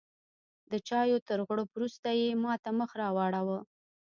د 0.71 0.73
چایو 0.87 1.17
تر 1.27 1.37
غوړپ 1.47 1.69
وروسته 1.73 2.07
یې 2.19 2.29
ماته 2.43 2.69
مخ 2.79 2.91
راواړوه. 3.01 3.59